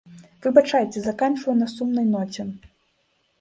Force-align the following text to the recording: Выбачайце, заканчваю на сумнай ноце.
Выбачайце, 0.45 0.97
заканчваю 1.07 1.55
на 1.59 1.67
сумнай 1.75 2.09
ноце. 2.15 2.49